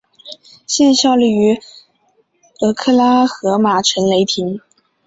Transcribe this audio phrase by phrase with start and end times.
[0.65, 1.61] 现效力于
[2.61, 4.59] 俄克拉何马城雷霆。